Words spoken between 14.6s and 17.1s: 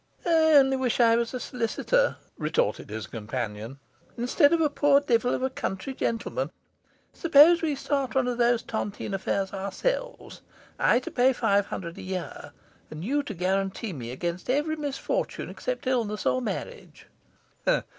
misfortune except illness or marriage.